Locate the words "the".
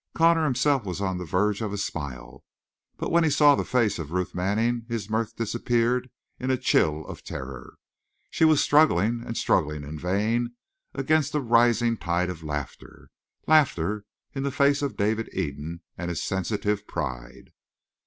1.19-1.25, 3.53-3.63, 14.41-14.49